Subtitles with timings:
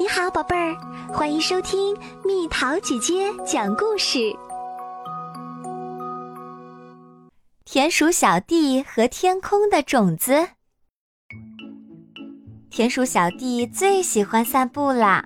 [0.00, 0.76] 你好，宝贝儿，
[1.12, 4.32] 欢迎收听蜜桃姐姐讲故事。
[7.64, 10.50] 田鼠小弟和天空的种子。
[12.70, 15.24] 田鼠小弟最喜欢散步啦，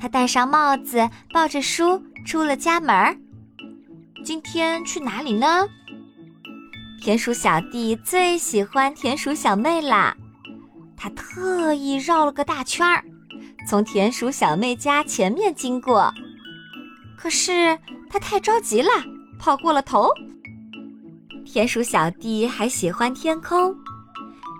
[0.00, 3.16] 他戴上帽子，抱着书出了家门儿。
[4.24, 5.68] 今天去哪里呢？
[7.02, 10.16] 田鼠小弟最喜欢田鼠小妹啦，
[10.96, 13.02] 他特意绕了个大圈儿。
[13.68, 16.10] 从田鼠小妹家前面经过，
[17.18, 18.88] 可是他太着急了，
[19.38, 20.08] 跑过了头。
[21.44, 23.76] 田鼠小弟还喜欢天空，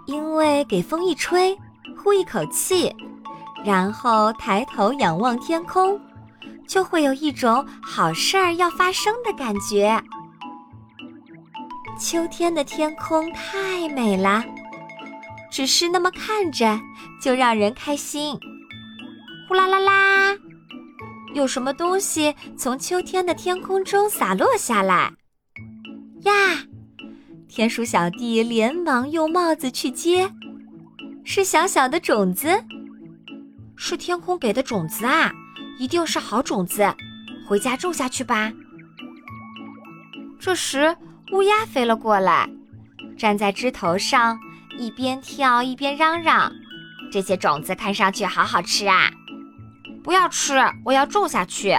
[0.04, 1.56] 因为给风一吹，
[1.96, 2.94] 呼一口气，
[3.64, 5.98] 然后抬头仰望天空，
[6.66, 9.98] 就会有一种好事儿要发生的感觉。
[11.98, 14.44] 秋天的天空太美了，
[15.50, 16.78] 只是那么看着
[17.22, 18.38] 就让人开心。
[19.48, 20.36] 呼啦啦啦！
[21.32, 25.10] 有什么东西从秋天的天空中洒落下来？
[26.24, 26.32] 呀！
[27.48, 30.30] 田鼠小弟连忙用帽子去接，
[31.24, 32.62] 是小小的种子，
[33.74, 35.32] 是天空给的种子啊！
[35.78, 36.94] 一定是好种子，
[37.48, 38.52] 回家种下去吧。
[40.38, 40.94] 这时，
[41.32, 42.46] 乌鸦飞了过来，
[43.16, 44.38] 站在枝头上，
[44.78, 46.52] 一边跳一边嚷嚷
[47.10, 49.10] ：“这些种子看上去好好吃啊！”
[50.08, 50.54] 不要吃，
[50.86, 51.78] 我要种下去。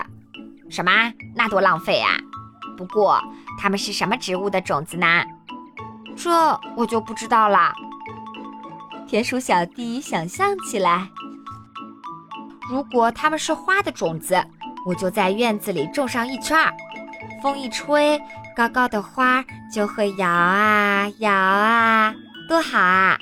[0.69, 0.91] 什么？
[1.33, 2.11] 那多浪费啊！
[2.77, 3.19] 不过
[3.59, 5.07] 它们是什么植物的种子呢？
[6.15, 6.29] 这
[6.77, 7.73] 我就不知道了。
[9.07, 11.09] 田鼠小弟想象起来，
[12.69, 14.39] 如果它们是花的种子，
[14.85, 16.71] 我就在院子里种上一圈儿。
[17.41, 18.21] 风一吹，
[18.55, 19.43] 高高的花
[19.73, 22.13] 就会摇啊摇啊，
[22.47, 23.17] 多好啊！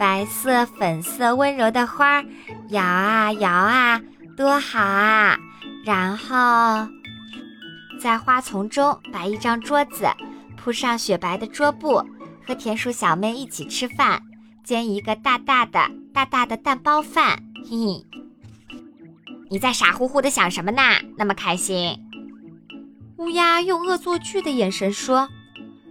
[0.00, 2.24] 白色、粉色、温柔的花，
[2.70, 4.00] 摇啊摇啊。
[4.42, 5.38] 多好啊！
[5.84, 6.88] 然后，
[8.00, 10.08] 在花丛中摆一张桌子，
[10.56, 12.04] 铺上雪白的桌布，
[12.44, 14.20] 和田鼠小妹一起吃饭，
[14.64, 17.40] 煎一个大大的、大大的蛋包饭。
[17.70, 18.04] 嘿嘿，
[19.48, 20.82] 你在傻乎乎的想什么呢？
[21.16, 21.96] 那么开心？
[23.18, 25.28] 乌鸦用恶作剧的眼神说：“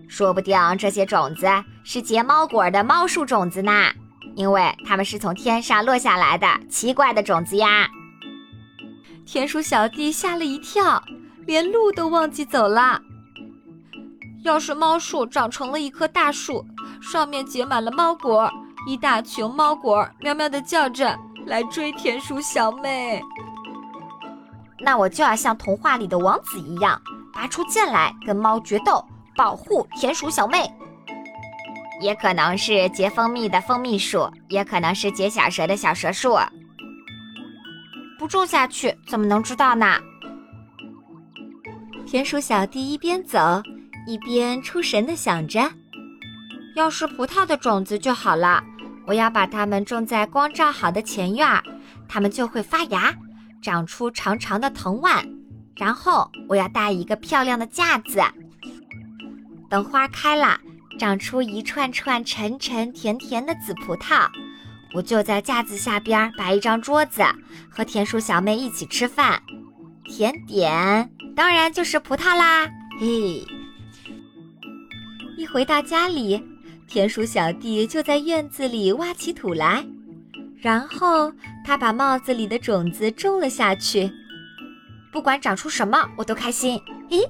[0.10, 1.48] 说不定这些种子
[1.86, 3.94] 是结猫果的猫树种子呢，
[4.36, 7.90] 因为它们是从天上落下来的奇怪的种子呀。”
[9.26, 11.02] 田鼠小弟吓了一跳，
[11.46, 13.02] 连路都忘记走了。
[14.44, 16.66] 要是猫树长成了一棵大树，
[17.02, 18.52] 上面结满了猫果，
[18.88, 23.22] 一大群猫果喵喵地叫着来追田鼠小妹，
[24.80, 27.00] 那我就要像童话里的王子一样，
[27.32, 29.06] 拔出剑来跟猫决斗，
[29.38, 30.70] 保护田鼠小妹。
[32.02, 36.36] 也可能是结蜂蜜的蜂蜜树，也可能是结小蛇的小蛇树。
[38.32, 40.00] 不种下去怎么能知道呢？
[42.08, 43.62] 田鼠小弟一边走
[44.08, 45.70] 一边出神的想着
[46.74, 48.64] ：“要是葡萄的种子就好了，
[49.06, 51.62] 我要把它们种在光照好的前院，
[52.08, 53.14] 它们就会发芽，
[53.62, 55.28] 长出长长的藤蔓。
[55.76, 58.24] 然后我要搭一个漂亮的架子，
[59.70, 60.58] 等花开了，
[60.98, 64.26] 长出一串串沉沉甜甜的紫葡萄。”
[64.94, 67.24] 我就在架子下边摆一张桌子，
[67.70, 69.42] 和田鼠小妹一起吃饭。
[70.06, 72.70] 甜点当然就是葡萄啦！
[73.00, 73.46] 嘿，
[75.38, 76.44] 一回到家里，
[76.88, 79.86] 田鼠小弟就在院子里挖起土来，
[80.58, 81.32] 然后
[81.64, 84.12] 他把帽子里的种子种了下去。
[85.12, 86.78] 不管长出什么，我都开心。
[87.10, 87.26] 咦？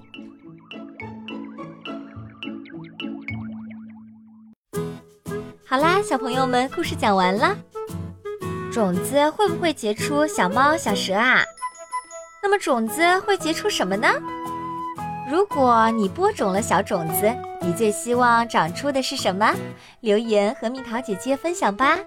[5.71, 7.55] 好啦，小朋友们，故事讲完了。
[8.73, 11.45] 种子会不会结出小猫、小蛇啊？
[12.43, 14.09] 那么种子会结出什么呢？
[15.31, 19.55] 如果你播种了小种子，你最希望长出的是什么？
[20.01, 21.97] 留言和蜜桃姐姐分享吧。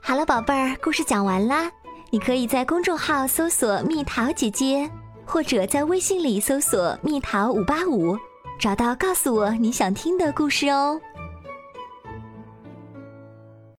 [0.00, 1.70] 好了，宝贝儿，故事讲完啦。
[2.08, 4.90] 你可以在公众号搜索“蜜桃姐姐”，
[5.26, 8.16] 或者在微信里搜索“蜜桃五八五”。
[8.58, 11.00] 找到，告诉我你想听的故事哦。